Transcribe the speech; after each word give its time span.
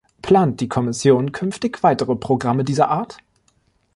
Plant 0.23 0.59
die 0.61 0.67
Kommission 0.67 1.31
künftig 1.31 1.83
weitere 1.83 2.15
Programme 2.15 2.63
dieser 2.63 2.87
Art? 2.89 3.19